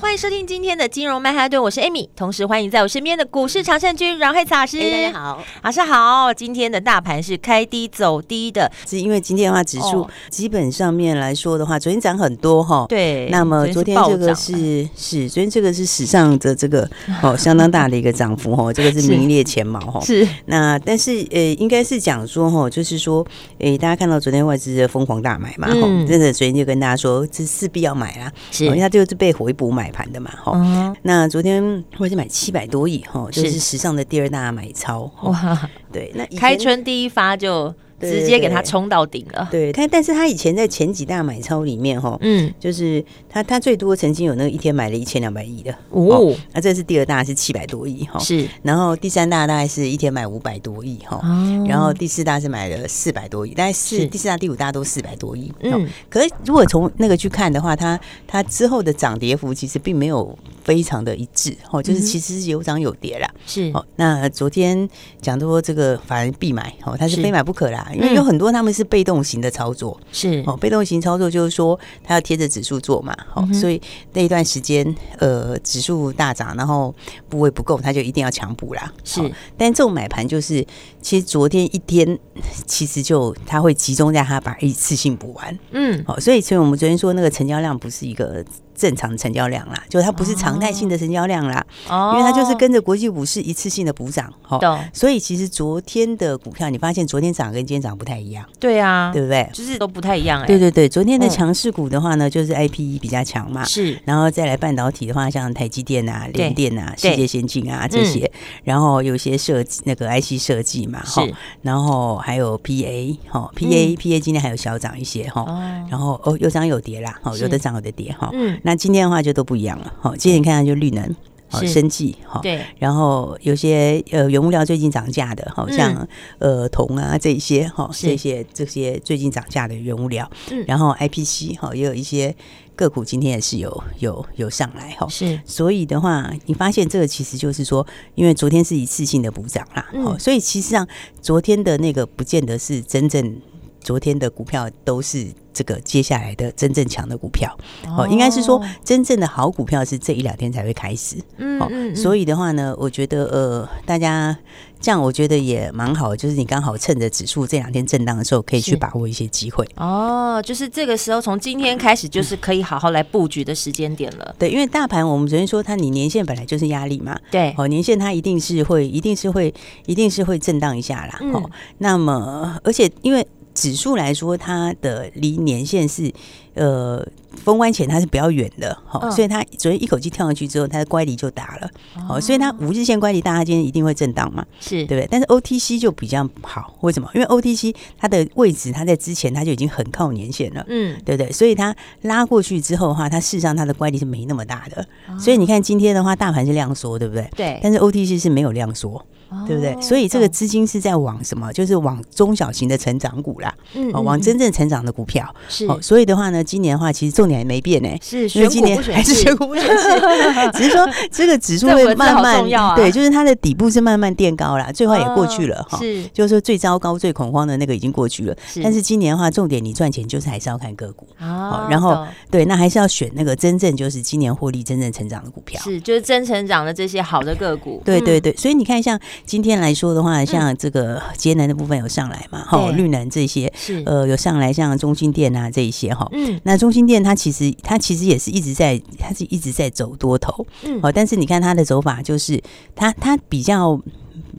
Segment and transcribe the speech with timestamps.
[0.00, 4.78] 欢迎收听今天的金融曼哈顿，我是 Amy，同时欢迎在我身边的股市常胜军阮慧慈老师。
[4.78, 6.32] 大家好，老师好。
[6.32, 12.86] 今天的大盘是开低走低的，是因为今天的话指数基本上面来说的话，昨天涨很多哈。
[12.88, 13.28] 对。
[13.30, 16.88] 那么昨天这个是是，昨天这个是史上的这个
[17.20, 20.00] 哦 相当大的一个涨幅哦，这个是名列前茅哈。
[20.00, 20.26] 是。
[20.46, 23.26] 那但是呃，应该是讲说哈，就是说，
[23.58, 29.87] 诶，大家看到昨天外资的疯狂大买嘛，哈，真的昨天就跟大家说，这势必要买啦，是，因为它就是被回补买。
[29.90, 33.58] 盘的嘛，哈、嗯，那昨天我是买七百多亿，哈，就是。
[33.58, 37.74] 史上的第二大买超，哇，对，那开春第一发就。
[38.00, 39.48] 直接给它冲到顶了。
[39.50, 45.72] 对，他但是他以前在前几大买超里面哈，嗯，就是他他最多曾经有那个一天买了一千两百亿的。
[45.90, 51.20] 哦，那这是第二大是七百多亿哈，是，然后第三大大概是一天买五百多亿哈，
[51.68, 54.08] 然后第四大是买了四百多亿，大概是。
[54.08, 60.36] 第四大第五大都四百多亿，嗯，可是如果从那个去看的话，它它之后的涨跌幅其实并没有
[60.68, 64.86] 非常的一致哦，就是其实是有涨有跌啦，是哦，那昨天
[65.18, 67.90] 讲说这个反而必买哦，它是非买不可啦。
[67.94, 73.80] 因为有很多他们是被动型的操作，是哦，被动型操作就是说他要贴着指数做嘛，好，所以
[74.12, 76.94] 那一段时间呃指数大涨，然后
[77.30, 79.22] 部位不够，他就一定要强补啦，是。
[79.56, 80.62] 但这种买盘就是，
[81.00, 82.18] 其实昨天一天
[82.66, 88.44] 其实就他会集中在他把一次性补完，嗯，好，所以所以我们昨天说那个成交量不是一个。
[88.78, 99.50] 正常成交量啦，就它不是常态性的成交量啦，哦、因为它就是跟着国际股市一次性的补涨，哦，所以其实昨天的股票，你发现昨天涨跟今天涨不太一样，对啊，对不对？
[99.52, 100.46] 就是都不太一样哎、欸。
[100.46, 115.86] 对对对，昨天的强势股的话呢，就是 IPE 比较强嘛，是，然后再来半导体的话，像台积电啊、联电啊、世界先进啊这些，嗯、然后有些设计那个 IC 设计嘛，哈是，然后还有 PA 哈，PA、嗯、PA 今天还有小涨一些哈，哦。
[115.90, 118.58] 然后哦有涨有跌啦，哦有的涨有的跌哈，嗯。
[118.68, 121.16] 那今天的话就都不一样了，好，今天你看看就绿能，
[121.48, 126.06] 好，生计，好，对，然后有些呃原物料最近涨价的，好像
[126.38, 130.62] 呃铜啊这些，哈，这些这些最近涨价的原物料，嗯。
[130.68, 132.36] 然后 IPC 哈也有一些
[132.76, 137.86] 个股今天也是有有有上来，哈，是，所以的话你发现这个其实就是说，
[138.16, 140.86] 因为昨天是一次性的补涨啦，好，所以其实上
[141.22, 143.40] 昨天的那个不见得是真正。
[143.80, 147.52] 昨天的股票都是这个接下来的真正强的股票。
[147.96, 154.36] 哦，应该是说真正的好股票是这一两天才会开始，嗯，嗯，嗯，所以的话呢，我觉得呃，大家
[154.80, 159.66] 这样我觉得也蛮好，就是你刚好趁着指数这两天震荡的时候，可以去把握一些机会。
[159.74, 169.52] 哦，就是这个时候从今天开始就是可以好好来布局的时间点了，对，因为大盘我们昨天说它你年限本来就是压力嘛，对，哦，年限它一定是会一定是会
[169.86, 173.26] 一定是会震荡一下啦，哦，那么而且因为。
[173.60, 176.14] 指数来说，它的离年限是
[176.54, 177.04] 呃
[177.38, 181.70] 封关前它是比较远的，好、哦，所以它昨天一口气跳上去之后，它的乖离就大了，
[182.06, 185.08] 好、哦，所以它五日线乖离大，它今天一定会震荡嘛，是对不对？
[185.10, 187.08] 但是 OTC 就比较好，为什么？
[187.14, 191.32] 因为 OTC 它的位置，它在之前它就已经很靠年线了，嗯，对不对？
[191.32, 197.28] 所以它拉过去之后的话，它事实上它的乖离是没那么大的，哦、所以你看今天的话，大盘是量缩，对不对？
[197.36, 199.04] 对，但是 OTC 是没有量缩。
[199.46, 199.78] 对不对？
[199.82, 201.52] 所以这个资金是在往什么？
[201.52, 205.34] 就是往中小型的成长股啦，嗯，往真正成长的股票。
[205.50, 207.88] 是，所以的话呢，今年的话，其实重点还没变呢。
[208.00, 210.00] 是，因为今年还是选股不选市，
[210.56, 212.44] 只是说这个指数会慢慢，
[212.74, 215.78] 对，就是它的底部是慢慢垫高了，最坏也过去了哈。
[215.78, 218.34] 是，就是说最糟糕、最恐慌的那个已经过去了。
[218.46, 221.06] 是，但是今年的话，重点你赚钱就是还是要看个股。
[221.16, 225.60] 好，然后对，那还是要选那个真正就是今年获利、真正成长的股票。
[225.62, 227.82] 是，就是真成长的这些好的个股。
[227.84, 228.98] 对对对，所以你看像。
[229.24, 232.44] 今天来说的话，像这个节能的部分有上来嘛？
[232.46, 236.08] 哈、嗯，绿能这些是呃有上来，像中心电啊这一些哈。
[236.12, 240.46] 嗯，那中心电它其实它其实也是一直在，它是一直在走多头。
[240.62, 242.40] 嗯，哦，但是你看它的走法，就是
[242.74, 243.78] 它它比较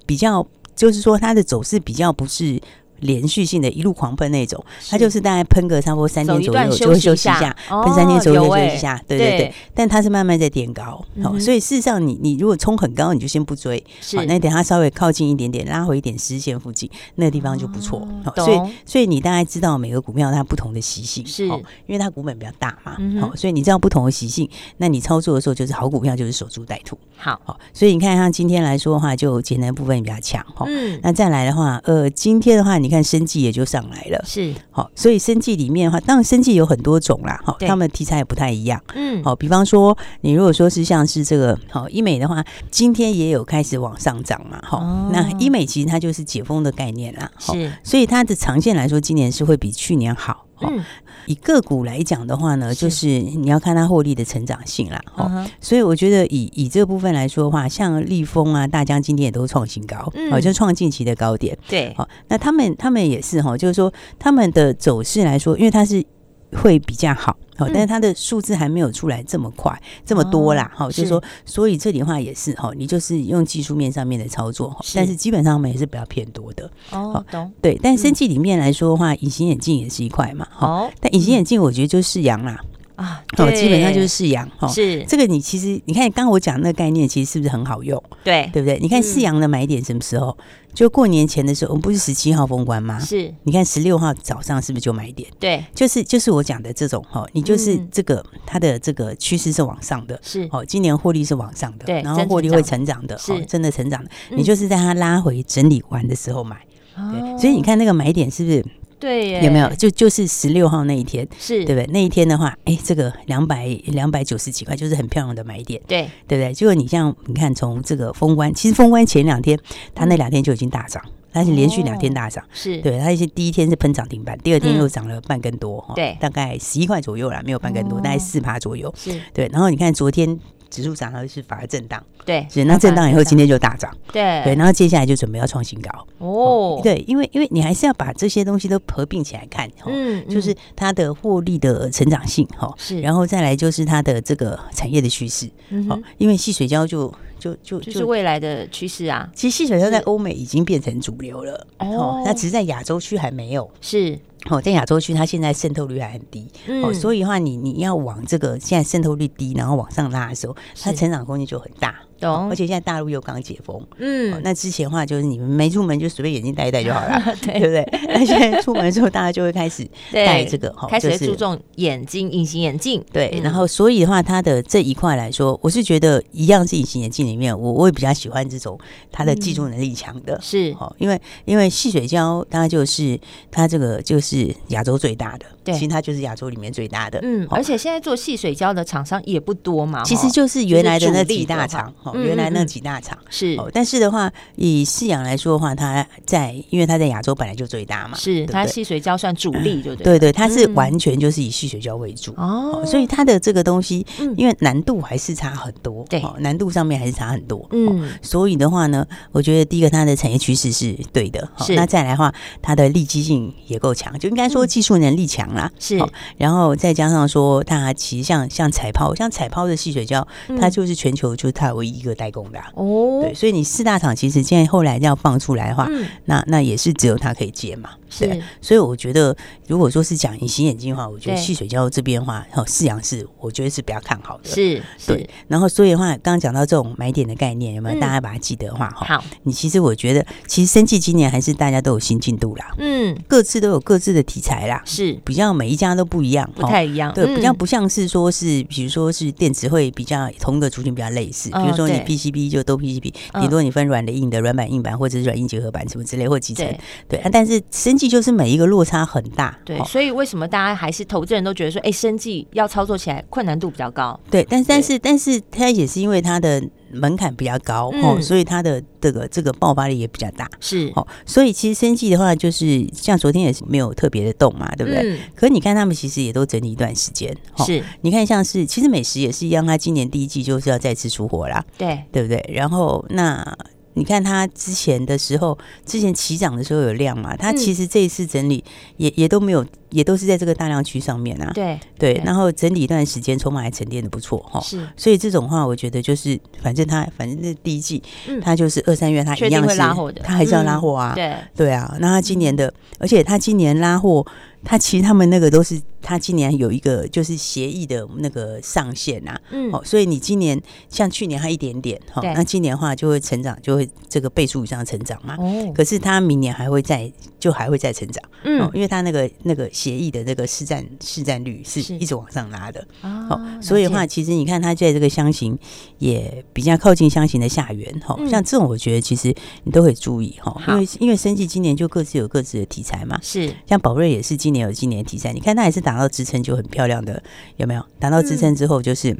[0.05, 2.59] 比较，就是说它的走势比较不是。
[3.01, 9.53] 连续性的一路狂喷那种，它就是大概喷个差不多三天左右就会休息一下，喷三天左右休息一下，对对对。
[9.73, 13.83] 但它是慢慢在垫高，好，所以事实上你你如果冲很高，你就先不追，
[14.15, 18.07] 好，那等它稍微靠近一点点，拉回一点十日线附近，那个地方就不错。
[18.35, 50.45] 所以所以你大概知道每个股票它不同的习性，是，因为它股本比较大嘛，好，所以你知道不同的习性，那你操作的时候就是好股票就是守株待兔，好，好，所以你看像今天来说的话，就节能部分比较强，哈，嗯，那再来的话，呃，今天的话，你看生计也就上来了，是，好，所以生计里面的话，当然生计有很多种啦，哈，他们题材也不太一样，嗯，好，比方说你如果说是像是这个好医美的话，今天也有开始往上涨嘛，哈，那医美其实它就是解封的概念啦，是，所以它的长线来说，今年是会比去年好。
[50.61, 50.83] 嗯，
[51.25, 55.01] 以个股来讲的话呢，就是你要看它获利的成长性啦。
[55.15, 61.57] 哦，所以我觉得以以这个部分来说的话，像立丰啊、大疆今天也都创新高，哦，就创近期的高点。
[61.67, 66.05] 对，好，那他们他们也是哈，就是说他们的走势来说，因为它是。
[66.53, 71.09] 会比较好，好，但是它的数字还没有出来这么快，这么多啦，哈，就是。
[71.09, 82.59] 说，所以这里的话也是哈，你就是用技术面上面的操作，但是基本上我们也是比较偏多的，哦，懂，对，但生计里面来说的话，隐形眼镜也是一块嘛，哦，但隐形眼镜我觉得就是阳啦。
[82.99, 88.01] 啊，哦，基本上就是世阳哈，是这个你其实你看刚刚我讲那个概念，其实是不是很好用？
[88.25, 88.77] 对，对不对？
[88.79, 90.37] 你看世阳的买点什么时候？
[90.71, 92.99] 就过年前的时候，我们不是十七号封关吗？
[92.99, 95.27] 是，你看十六号早上是不是就买点？
[95.39, 104.09] 对，就是就是我讲的这种哈，你就是这个它的这个趋势是往上的，是哦，今年获利是往上的，对，然后获利会成长的，是真的成长的。
[104.29, 106.57] 你就是在它拉回整理完的时候买，
[106.95, 108.63] 对，所以你看那个买点是不是？
[108.99, 109.69] 对，有没有？
[109.75, 111.87] 就就是十六号那一天，是对不对？
[111.91, 116.53] 那一天的话，哎，这个两百两百九十几块，就是很漂亮的买点，对对不对？
[116.53, 119.57] 结果你像你看，从这个封关，其实封关前两天，
[119.95, 121.01] 它那两天就已经大涨，
[121.31, 122.99] 它是连续两天大涨，是对。
[122.99, 129.47] 它一些第一天是喷涨停板，第二天又涨了半根多，对，大概十一块左右啦，没有半根多，大概四趴左右，是对。
[129.51, 130.39] 然后你看昨天。
[130.69, 136.07] 指数涨了是反而震荡，对，是那震荡以后今天就大涨，对对，然后接下来就准备要创新高。
[136.19, 154.19] 哦，对，因为因为你还是要把这些东西都合并起来看，嗯，就是它的获利的成长性哈，是，然后再来就是它的这个产业的趋势，嗯，因为细水胶就就就就是未来的趋势啊，其实细水胶在欧美已经变成主流了哦，那只是在亚洲区还没有是。
[154.49, 161.95] 哦，在亚洲区，它现在渗透率还很低，嗯、哦，所以的话，你你要往这个现在渗透率低，然后往上拉的时候，它成长空间就很大。
[162.19, 167.59] 懂，而且现在大陆又刚解封，嗯，那之前的话就是你们没出门就随便眼镜戴一戴就好了， 对。
[167.59, 167.85] 不对？
[168.07, 173.39] 那现在出门之后，大家就会开始 戴这个，开始注重眼睛隐形眼镜，对。
[173.43, 178.79] 然后所以的话，它的这一块来说，我是觉得一样是隐形眼镜里面，我我也比较喜欢这种
[179.11, 180.75] 它的技术能力强的，是。
[180.79, 183.19] 哦，因为因为细水胶它就是
[183.51, 191.93] 它这个就是亚洲最大的，对，其实它就是亚洲里面最大的，嗯，而且现在做细水胶的厂商也不多嘛，其实就是原来的那几大厂。
[192.15, 193.17] 原来那几大厂。
[193.29, 204.05] 是，但是的话，以世阳来说的话，它在因为它在亚洲本来就最大嘛，是它细水胶算主力，就对，对对，它是完全就是以细水胶为主哦，所以它的这个东西，
[204.37, 215.99] 因为难度还是差很多，对，难度上面还是差很多，嗯，所以的话呢，我觉得第一个它的产业趋势是对的，是，那再来的话，它的利基性也够强，就应该说技术能力强啦，是，
[216.37, 220.27] 然后再加上说它其实像像彩泡，像彩泡的细水胶，
[220.59, 222.59] 它就是全球就是它唯一一个代工的。
[222.73, 227.89] 哦，对，所以你四大厂其实现在后来要放出来的话，嗯、那那也是只有它可以接嘛。
[228.17, 229.35] 对，所以我觉得，
[229.67, 234.49] 如果说是讲隐形眼镜的话，我觉得细水胶这边的话，哦，四阳是我觉得是比较看好的。
[234.49, 235.29] 是，对。
[235.47, 238.89] 然后所以的话，刚刚讲到这种买点的概念，有没有大家把它记得的话？
[238.89, 239.23] 哈，好。
[239.43, 242.73] 你其实我觉得，其实生技今年还是大家都有新进度啦。
[242.77, 244.81] 嗯，各自都有各自的题材啦。
[244.85, 247.13] 是，比较每一家都不一样，不太一样。
[247.13, 256.65] 对，比较不像是说是，比如说是电池会比较同一个族群比较类似，比如说你 PCB 就都 PCB，顶多你分软的硬的软板硬板或者是软硬结合板什么之类或集成。
[257.07, 264.17] 对，啊但是生技就是每一个落差很大，对，所以为什么大家还是投资人都觉得说，哎，生计要操作起来困难度比较高？
[264.31, 271.05] 对，但是但是但是它也是因为它的门槛比较高哦，所以它的这个这个爆发力也比较大，是哦。
[271.25, 275.19] 所以其实生计的话，就是像昨天也是没有特别的动嘛，对不对？
[275.35, 277.83] 可是你看他们其实也都整理一段时间，是。
[278.01, 282.43] 你看像是其实美食也是一样，它今年第一季就是要再次出货啦，对，对不对？
[282.53, 283.57] 然后那。
[283.99, 288.63] 你看它之前的时候，之前起涨的时候有量嘛，它其实这一次整理
[288.97, 289.63] 也也都没有。
[289.91, 294.59] 也都是在这个大量区上面啊，对对，然后整理一段时间，筹码还沉淀的不错哈。
[294.61, 297.99] 是，所以这种话，我觉得就是，反正它反正这第一季，
[298.39, 301.13] 它就是二三月它一样是拉货的，它还是要拉货啊。
[301.15, 304.23] 对对啊，那它今年的，而且它今年拉货，
[304.63, 309.39] 它其实他们那个都是，他今年有一个就是协议的那个上限啊。
[309.51, 315.35] 嗯，哦，所以你今年像去年还一点点哈，那今年的话就会成长，就会这个倍数以上成长嘛。
[315.39, 318.23] 哦，可是他明年还会再就还会再成长。
[318.43, 319.67] 嗯，因为它那个那个。
[319.79, 325.57] 协议的这个市占市占率是一直往上拉的，哦，所以的话，其实你看它在这个箱型
[325.99, 337.23] 也比较靠近箱型的下缘，哈，像这种我觉得其实你都可以注意，哈，因为因为生计今年就各自有各自的题材嘛，是，像宝瑞也是今年有今年的题材，你看它也是打到支撑就很漂亮的，
[337.55, 337.85] 有没有？
[337.99, 339.15] 打到支撑之后就是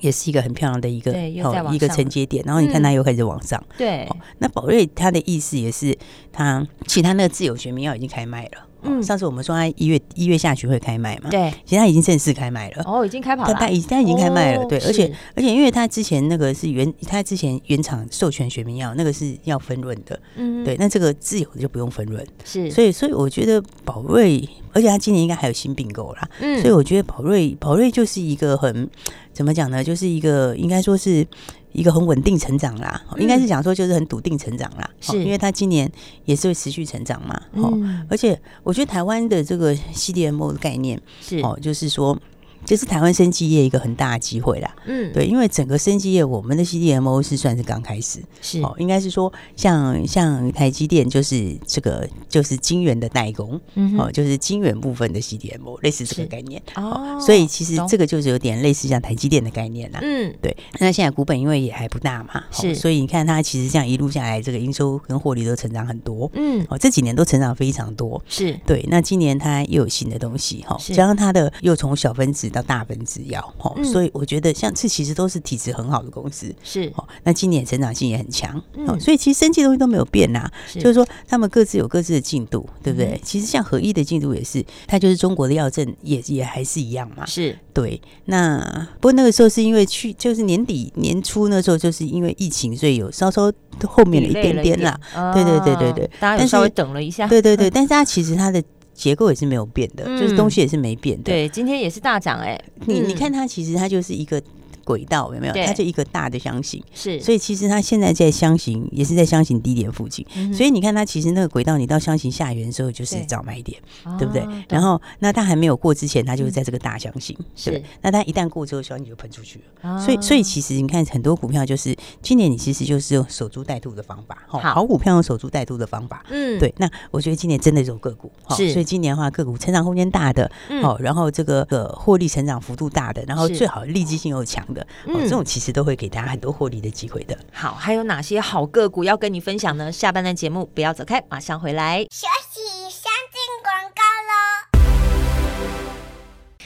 [0.00, 1.12] 也是一个很漂亮的一个
[1.44, 4.08] 哦一个承接点，然后你看它又开始往上，对，
[4.38, 5.96] 那宝瑞他的意思也是
[6.32, 8.66] 他其他那个自有学名药已经开卖了。
[8.82, 11.30] 嗯，上次我们说他一月一月下旬会开卖嘛？
[11.30, 12.82] 对，其实他已经正式开卖了。
[12.84, 13.54] 哦，已经开跑了。
[13.54, 20.18] 他已他已经开卖了，对，而且而且因为他之前那个是原他之前原厂授权学名药，那个是要分润的。
[20.36, 22.26] 嗯，对，那这个自有的就不用分润。
[22.44, 26.28] 是，所以所以我觉得宝瑞，而且他今年应该还有新并购啦。
[26.40, 28.88] 嗯，所以我觉得宝瑞宝瑞就是一个很
[29.32, 29.82] 怎么讲呢？
[29.82, 31.26] 就是一个应该说是。
[31.72, 35.22] 一个很稳定成长啦，应该是讲说就是很笃定成长啦，是。
[35.22, 35.90] 因为它今年
[36.24, 41.38] 也是会持续成长嘛，嗯，而且我觉得台湾的这个 CDMO 的概念是。
[41.40, 42.18] 哦，就是说。
[42.64, 48.60] 这是台湾生技业一个很大的机会啦，嗯，对，因为整个生技业，我们的 CDMO 是算是刚开始，是。
[48.62, 56.62] 哦，应该是说像像台积电就是这个就是晶圆的代工，嗯，哦，就是晶圆部分的 CDMO，类似这个概念。
[56.76, 60.56] 哦，所以其实这个就是有点类似像台积电的概念啦，嗯，对。
[60.78, 68.56] 那现在股本因为也还不大嘛，是，所以你看它其实这样一路下来，这个营收跟获利都成长很多，嗯，哦，这几年都成长非常多，是。
[68.64, 68.86] 对。
[68.88, 72.51] 那今年它又有新的东西哈，加上它的又从小分子。
[72.52, 77.08] 到大分子药哈，所以我觉得像这其实都是体质很好的公司，是哦。
[77.24, 83.18] 那今年成长性也很强，哦，所以其实生计东西都没有变呐，就是说他们各自有各自的进度，对不对？
[83.24, 88.00] 其实像合一的进度也是，它就是中国的药证也也还是一样嘛，是对。
[88.26, 93.50] 那不过那个时候是因为去就是年底年初那时候就是因为疫情，所以有稍稍
[93.86, 95.00] 后面了一点点啦，
[95.34, 98.62] 对对对对对，大家稍微等了一下，对对对， 但是它其实它的。
[98.94, 101.24] 结构也是没有变的，嗯、就是东西也是没变的。
[101.24, 102.64] 对，今天也是大涨哎、欸。
[102.86, 104.42] 你你看它，其实它就是一个。
[104.84, 105.52] 轨道有没有？
[105.66, 113.80] 它就一个大的箱型，是，所以其实它现在在箱型也是在箱型低点附近，所以你看它其实那个轨道，你到箱型下缘的时候就是早买点，
[114.18, 114.46] 对不对？
[114.68, 117.82] 然后那它还没有过之前，它就是在这个大箱型，是。
[118.00, 119.98] 那它一旦过之后，箱型就喷出去了。
[120.00, 126.72] 所以所以其实你看很多股票就是今年你其实就是用守株待兔的方法，好股票用守株待兔的方法，嗯，对。
[126.78, 128.72] 那我觉得今年真的有个股，是。
[128.72, 130.50] 所以今年的话，个股成长空间大的，
[130.82, 134.66] 哦，然后这个个获利成长幅度大的，然后最好利基性又强。
[134.72, 137.36] 的，哦，这种其实都会给大家很多获利的机会的。
[137.52, 139.90] 好，还有哪些好个股要跟你分享呢？
[139.92, 142.00] 下半段节目不要走开，马上回来。
[142.10, 142.60] 休息，
[142.90, 144.32] 先进广告喽。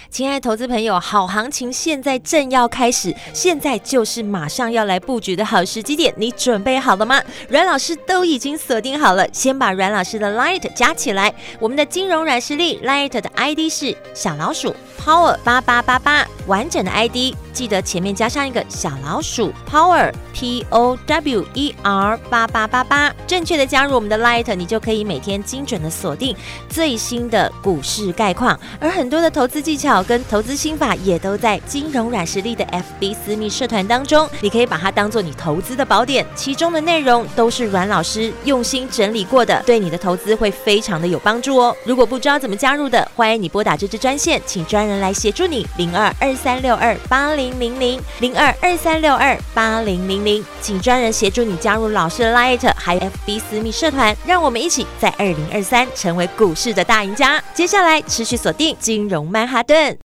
[0.08, 7.22] 亲爱的投资朋友，好行情现在正要开始，现在就是马上要来布局的好时机点，你准备好了吗？
[7.50, 14.74] 阮老师都已经锁定好了，先把阮老师的 Light 加起来，我们的金融软实力 Light 的 ID 是小老鼠
[15.06, 17.32] Power 八八八八，完整的 ID。
[17.52, 26.36] 记得前面加上一个小老鼠 Power P O W E R 八八八八，正确的加入我们的 Light，你就可以每天精准的锁定
[26.68, 41.74] 最新的股市概况，而很多的投资技巧跟投资心法也都在金融软实力的 FB 私密社团当中，你可以把它当做你投资的宝典，其中的内容都是阮老师用心整理过的，对你的投资会非常的有帮助哦。
[41.84, 47.46] 如果不知道怎么加入的，欢迎你拨打这支专线，请专人来协助你零二二三六二八零。
[47.56, 57.42] 零零零二二三六二八零零零，请专人协助你加入老师的 Light，还有 FB 私密社团，让我们一起在二零二三成为股市的大赢家。
[57.54, 60.05] 接下来持续锁定金融曼哈顿。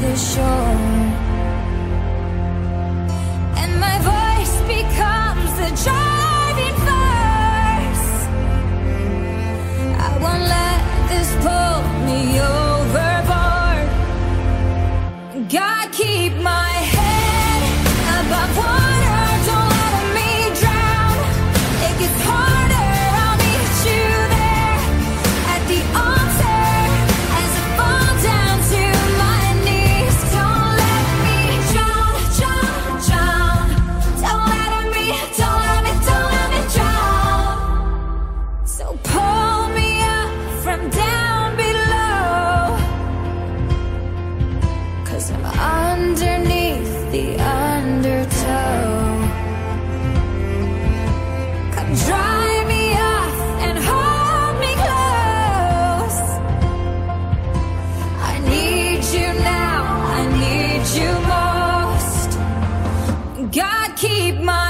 [0.00, 0.80] the shore.
[3.60, 8.08] And my voice becomes the driving force.
[10.06, 10.80] I won't let
[11.10, 12.59] this pull me over
[64.00, 64.69] keep my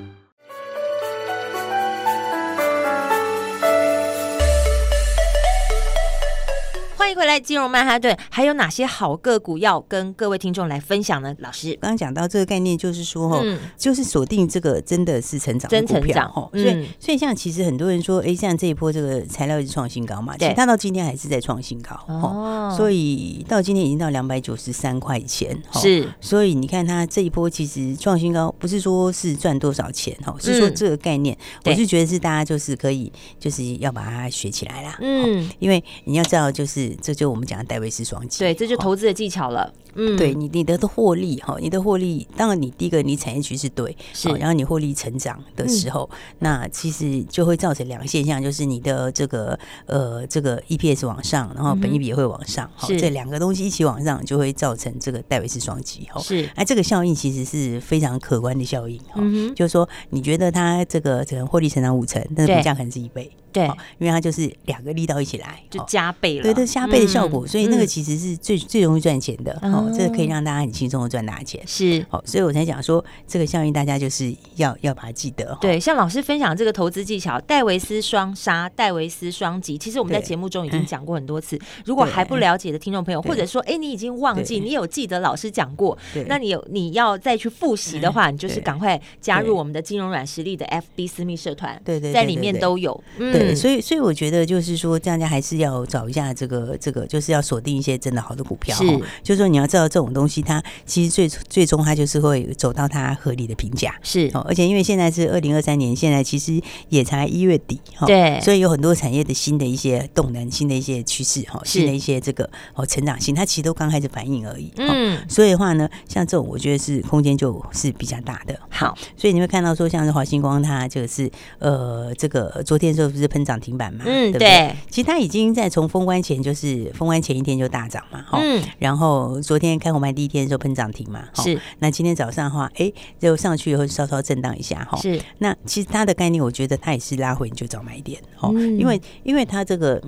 [7.11, 11.35] 迎回来，金融曼哈顿，还有哪些好个股要跟各位听众来分享呢？
[11.39, 11.77] 老师。
[11.81, 36.95] 刚刚讲到这个概念，就是说，嗯，就是锁定这个真的是成长真成长，哈、嗯，所以所以像其实很多人说，哎，像这一波这个材料一直创新高嘛，其实它到今天还是在创新高，哦，所以到今天已经到两百九十三块钱，是，所以你看它这一波其实创新高，不是说是赚多少钱，哈，是说这个概念，我是觉得是大家就是可以就是要把它学起来啦，嗯，因为你要知道就是。
[37.01, 39.73] 这就我们讲的戴维斯双击，对，这就投资的技巧了。
[39.93, 56.21] 嗯，对你你的获利哈，你的获利，当然你第一个你产业趋势对，是，然后你获利成长的时候，嗯、那其实就会造成两个现象，就是你的这个呃这个 EPS 往上，然后本益比也会往上，好、嗯，这两个东西一起往上，就会造成这个戴维斯双击哈。
[56.21, 63.29] 是，哎，这个效应其实是非常可观的效应哈，嗯、就是说你觉得它这个可能获利成长五成，但是股价可能是一倍。
[63.53, 63.65] 对，
[63.97, 66.43] 因为它就是两个力道一起来，就加倍了。
[66.43, 69.53] 对，对加倍的效果，嗯、所以那个其实是最、嗯、最容易赚钱的。
[69.61, 71.61] 哦、嗯，这个可以让大家很轻松的赚大钱。
[71.65, 75.57] 是，好，所以我才讲说这个效应，大家就是要要把它记得。
[75.61, 81.59] 对，像老师分享这个投资技巧，戴维斯双杀、戴维斯双击，其实我们在节目中已经讲过很多次。
[81.85, 91.79] 如果还不了解的听众朋友，或者说哎你已经忘记，你有记得老师讲过，那你有你要再去复习的话，你就是赶快加入我们的金融软实力的 FB 私密社团。
[91.83, 93.03] 对对，在里面都有。
[93.17, 98.85] 对，所以所以我觉得就是说，大家还是要找一下这个个这个就是要锁定一些真的好的股票，是，
[99.23, 104.29] 就是说你要知道这种东西，它其实最最终它就是会走到它合理的评价，是。
[104.33, 104.41] 哦。
[104.49, 115.17] 而且因为现在是二零二三年，现在其实也才一月底，哈，对，所以有很多产业的新的一些动能、新的一些趋势，哈，新的一些这个哦成长性，它其实都刚开始反应而已，嗯。
[115.29, 118.97] 所以的话呢，像这种我觉得是空间就是比较大的，好。
[119.15, 124.47] 所以你会看到说，像是华星光，它就是呃，这个昨天的时候不是喷涨停板嘛，嗯，对不对？
[124.47, 124.75] 对。
[124.89, 131.59] 其实它已经在从封关前就是封关前一天就大涨嘛，嗯，然后昨天开红盘第一天的时候喷涨停嘛，是。
[131.79, 135.21] 那今天早上的话，哎，就上去以后稍稍震荡一下哈，是。
[135.39, 140.01] 那其实它的概念，我觉得它也是拉回你就找买点哦，因为因为它这个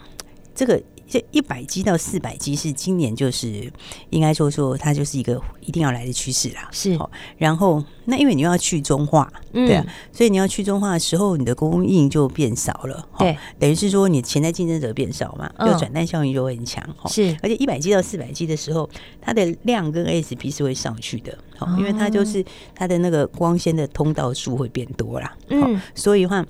[0.55, 0.81] 这个。
[1.13, 3.71] 这一百 G 到四百 G 是今年就是
[4.09, 6.93] 应该说说它就是一个一定要来的趋势啦，是。
[6.93, 17.37] 哦然后那因为你要去中化，对啊，所以你要去中化的时候，你的供应就变少了，对，等于是说你潜在竞争者变少嘛，就转单效应就会很强，哦是。
[17.43, 18.89] 而且一百 G 到四百 G 的时候，
[19.21, 21.37] 它的量跟 ASP 是会上去的，
[21.77, 26.43] 因为它就是它的那个光纤的通道数会变多啦，嗯，所以的话。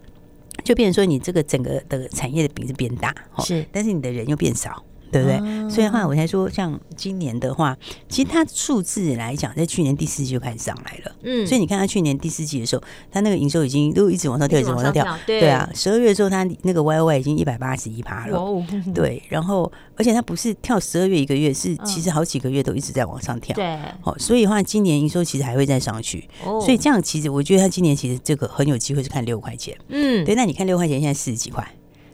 [0.64, 5.38] 就变成说，你这个整个的产业的饼是变大，是，但是你的人又变少，对不对？
[5.38, 7.78] 哦、所以的话，我才说，像今年的话，
[8.10, 19.72] 其实它数字来讲，在去年第四季就开始上来了，嗯，所以你看它去年第四季的时候，它那个营收已经都一直往上跳，一直往上跳，对，对啊，十二月的时候，它那个 Y Y 已经一百八十一趴了，哦、对，然后。
[19.96, 23.56] 而且它不是跳十二月一个月，是其实好几个月都一直在往上跳。
[23.56, 26.28] 对，好，所以的话，今年营收其实还会再上去。
[26.44, 29.78] 哦，所以这样其实我觉得它今年其实这个很有机会是看六块钱。
[29.90, 31.64] 嗯，对，那你看六块钱现在四十几块，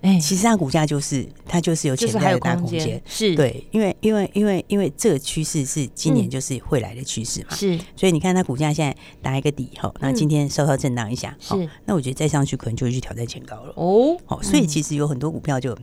[0.01, 3.01] 哎，其实它股价就是它就是有潜在的大空间。
[3.05, 7.55] 是，对，因为因为因为因为这个趋势是今年就是会来的趋势嘛。
[7.55, 13.73] 是，所以你看它股价现在打一个底哈，那今天稍稍震荡一下，是，那我觉得再上去可能就会去挑战前高了。
[13.75, 15.77] 哦，好，所以其实有很多股票就。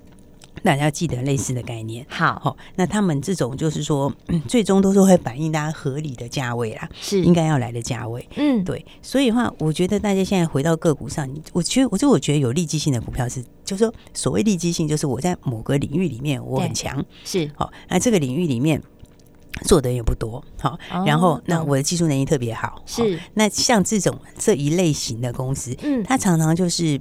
[0.63, 4.13] 大家要记得类似的概念，好，好，那他们这种就是说，
[4.49, 7.23] 最终都是会反映大家合理的价位啦，是。
[7.23, 18.83] 应该要来的价位，嗯，对，所以的话，我觉得大家现在回到个股上，我觉得，我就我觉得有利基性的股票是，就是说，所谓利基性，就是我在某个领域里面我很强，是，好，那这个领域里面
[19.65, 26.99] 做的也不多，好，然后那我的技术能力特别好，是，那像这种这一类型的公司，嗯，它常常就是。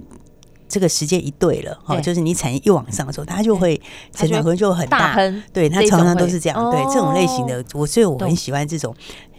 [0.75, 5.15] 这个时间一对了，哈，就是你产业一往上的时候，它就会成长空间就很大，
[5.53, 8.93] 对，它常常都是这样，对，这种类型的，我所以我很喜欢这种。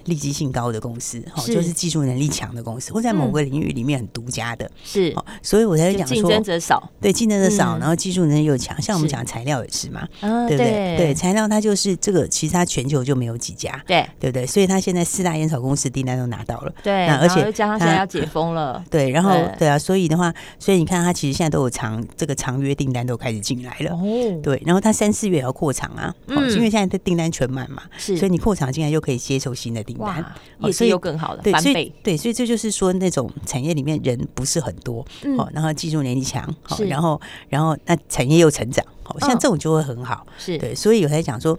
[0.06, 10.96] 利基性高的公司，哦，就是技术能力强的公司，或在某个领域里面很独家的，是，所以我才会讲说，竞争者少，对，竞争者少，然后技术能力又强，像我们讲材料也是嘛，对不对？
[10.96, 14.46] 对，材料它就是这个，其实它全球就没有几家，对，对不对？
[14.46, 19.66] 所以它现在四大烟草公司订单都拿到了，对，那而且加上现在要解封了， 对，然后对。
[19.66, 30.22] 啊，所以的话，所以你看它其实现在都有长这个长约订单都开始进来了，哦，对，然后它三四月也要扩厂啊，嗯，因为现在的订单全满嘛，是，所以你扩厂进来又可以接受新的订单。
[30.22, 35.04] 哇，也是有更好的翻倍，对，所以这就是说那种产业里面人不是很多，
[35.38, 41.58] 哦，然后技术能力强，好，然后然后那产业又成长，好像这种就会很好，是对，所以我才讲说。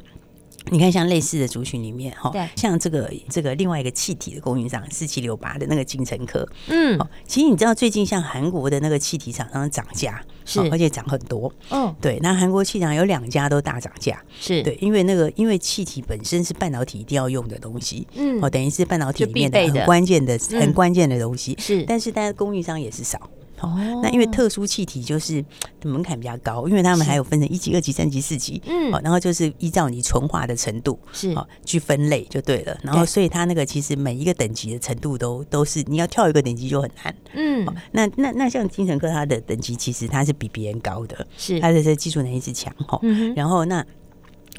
[0.71, 10.59] 你看，像类似的族群里面，哈，像这个这个另外一个气体的供应商四七六八的那个金城科，嗯，其实你知道最近像韩国的那个气体厂商涨价，是。
[10.69, 14.61] 而且涨很多，嗯，对，那韩国气厂有两家都大涨价，是。
[14.63, 23.19] 对，因为那个因为气体本身是半导体一定要用的东西，嗯，哦，等于是半导体里面的很关键的很关键的东西，是，但是大家供应商也是少。
[23.61, 25.43] 哦，那因为特殊气体就是
[25.83, 31.31] 门槛比较高，因为他们还有分成一级、二级、三级、四级，嗯，然后就是依照你纯化的程度是。
[31.33, 32.77] 哦去分类就对了。
[32.81, 41.59] 然后所以它那个其实每一个等级的程度都都是你要跳一个等级就很难，嗯，那那那像精神科它的等级其实它是比别人高的，是。
[41.59, 42.99] 它的这技术能力是强哈，
[43.35, 43.85] 然后那。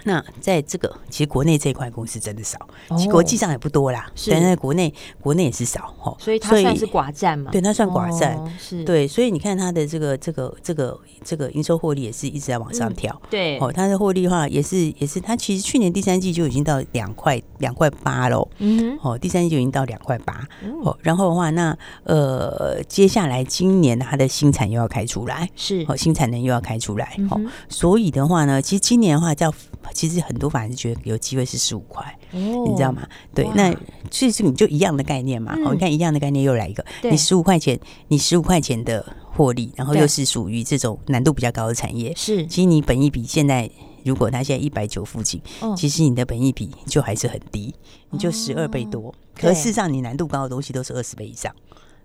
[0.05, 2.59] 那在这个其实国内这一块公司真的少，
[2.97, 4.11] 其实国际上也不多啦。
[4.31, 7.51] 但在国内国内也是少哈，所以它算是寡占嘛？
[7.51, 9.07] 对，它算寡占，是对。
[9.09, 13.21] 所以你看它的这个这个这个这个营收获利也是一直在往上跳。
[13.29, 18.49] 对哦，它的获利的话也是也是，它其实去年第三季就已经到两块两块八喽。
[18.59, 20.47] 嗯哦，第三季就已经到两块八。
[20.85, 27.17] 哦，然后的话，那呃，接下来今年它的新产又要开出来，是哦，新产能又要开出来。
[27.31, 29.53] 哦，所以的话呢，其实今年的话叫。
[29.93, 33.07] 其实很多法人觉得有机会是十五块，你知道吗？
[33.35, 33.75] 对，那
[34.11, 35.57] 其实你就一样的概念嘛。
[35.65, 42.47] 好，你看一样的概念又来一个，你十五块钱，你十五块钱的获利，然后又是属于这种难度比较高的产业，是。
[42.47, 43.71] 其实你本益比现在，
[44.05, 45.41] 如果它现在一百九附近，
[45.77, 47.75] 其实你的本益比就还是很低，
[48.11, 49.15] 你就十二倍多。
[49.35, 51.55] 可是事实上，你难度高的东西都是二十倍以上。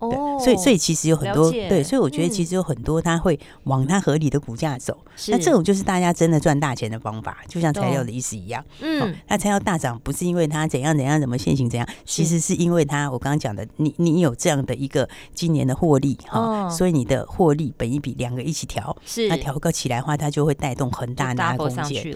[0.10, 8.64] 哦，所以所以其实有很多对，所以我觉得其实有很多它会往它合理的股价走，那这种就是大家真的赚大钱的方法，就像材料的意思一样。
[8.82, 22.04] 嗯，那材料大涨不是因为它怎样怎样怎么现行怎样，其实是因为它我刚刚讲的，你你有这样的一个今年的获利哈，所以你的获利本一比两个一起调，是那调个起来的话，它就会带动很大的空间。
[22.04, 22.16] 对，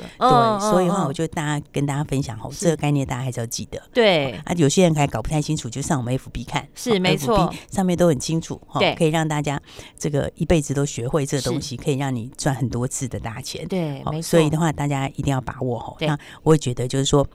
[0.60, 3.82] 所以的话，我就大家跟大家分享哈，这个概念大家还是要记得。
[3.94, 4.32] 对。
[4.46, 9.62] 啊，有些人还搞不太清楚，就上我们 FB 看，是没错，上面都很清楚哈，可以让大家
[10.00, 13.68] 这个一辈子都学会这个东西，可以让你赚很多次的大钱。
[13.68, 14.22] 对，没错。
[14.24, 15.96] 所以的话，大家一定要把握哈。
[16.00, 17.26] 那我也觉得就是说，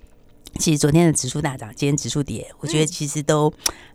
[0.58, 3.52] 其实昨天的指数大涨，今天指数跌，我觉得其实都。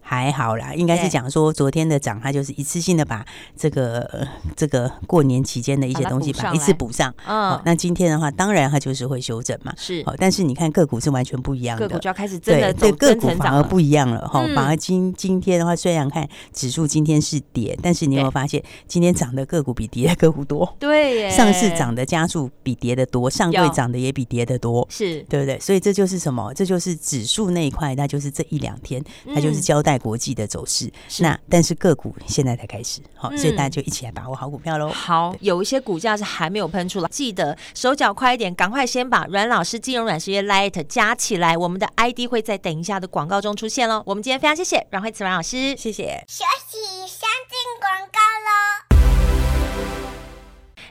[0.09, 3.25] 还好啦，应该是讲说昨天的涨，它就是一次性的把
[3.57, 7.13] 这个这个过年期间的一些东西把一次补上。
[7.27, 9.73] 嗯，那今天的话，当然它就是会修正嘛。
[9.75, 14.39] 是，但是你看个股是完全不一样的，个股就要开始真的对个股反而不一样了哈。
[14.55, 20.73] 反而今今天的话，虽然看指数今天是跌，但是你有没有发现今天涨的个股比跌的个股多？
[20.79, 25.59] 对，上市涨的家数比跌的多，上柜涨的也比跌的多，是对不对？
[25.59, 26.53] 所以这就是什么？
[26.53, 29.03] 这就是指数那一块，那就是这一两天，
[29.35, 29.96] 它就是交代。
[29.97, 34.89] 国际的走势，那但是个股现在才开始，好，所以大家就一起来把握好股票喽。
[34.89, 44.03] 好，有一些股价是还没有喷出来，记得手脚快一点，赶快先把阮老师金融软实业 Light 加起来，我们的 ID 会在等一下的广告中出现喽。
[44.05, 46.23] 我们今天非常谢谢阮慧慈阮老师，谢谢。
[46.27, 48.86] 休息，先进广告喽。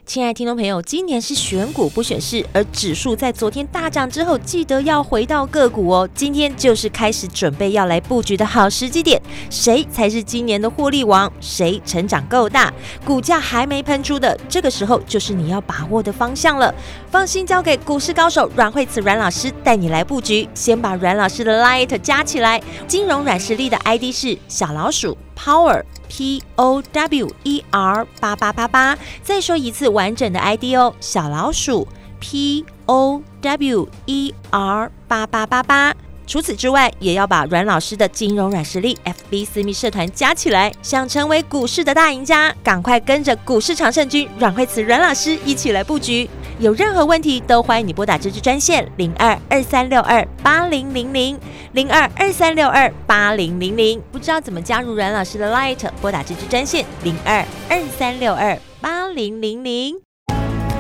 [0.06, 6.08] 亲爱的听众朋友，今年是选股不选市，而指数在昨天大涨之后，记得要回到个股哦。
[6.14, 11.30] 今天就是开始准备要来布局的好时机点，谁才是今年的获利王？
[11.40, 12.72] 谁成长够大，
[13.04, 16.72] 股价还没喷出的，这个时候就是你要把握的方向了。
[17.10, 25.84] 放心交给股市高手阮慧慈阮老师带你来布局，先把阮老师的 Light 加起来，金融软实力的 ID 是小老鼠 Power。
[26.08, 31.88] P O W E R 八八八八，再说一次完整的 ID 哦，小老鼠
[32.20, 35.92] P O W E R 八八八八。
[36.26, 40.72] 除此之外，也要把阮老师的金融软实力 FB 私密社团加起来。
[40.82, 46.28] 想成为股市的大赢家，赶快跟着股市常胜军阮慧慈阮老师一起来布局。
[46.58, 51.38] 有任何问题都欢迎你拨打这支专线零二二三六二八零零零
[51.72, 54.02] 零二二三六二八零零零。
[54.10, 60.05] 不知道怎么加入阮老师的 Light，拨打这支专线零二二三六二八零零零。